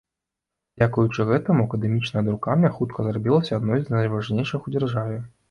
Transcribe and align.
Дзякуючы 0.77 1.25
гэтаму 1.31 1.65
акадэмічная 1.69 2.23
друкарня 2.31 2.73
хутка 2.79 3.07
зрабілася 3.09 3.53
адной 3.61 3.79
з 3.85 3.97
найважнейшых 3.99 4.59
у 4.67 4.77
дзяржаве. 4.79 5.23